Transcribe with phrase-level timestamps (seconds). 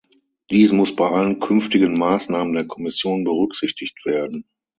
[0.49, 4.45] Dies muss bei allen künftigen Maßnahmen der Kommission berücksichtigt werden.